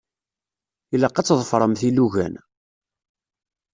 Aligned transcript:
Ilaq 0.93 1.15
ad 1.17 1.25
tḍefṛemt 1.27 1.81
ilugan. 1.89 2.35